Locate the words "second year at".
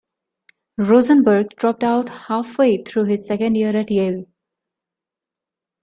3.27-3.91